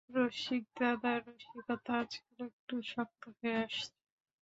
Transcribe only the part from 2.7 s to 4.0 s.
শক্ত হয়ে আসছে!